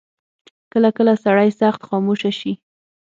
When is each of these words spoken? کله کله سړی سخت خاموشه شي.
کله 0.71 0.89
کله 0.97 1.13
سړی 1.23 1.49
سخت 1.59 1.81
خاموشه 1.87 2.31
شي. 2.39 2.51